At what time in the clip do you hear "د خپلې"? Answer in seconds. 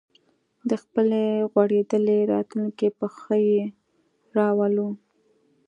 0.69-1.23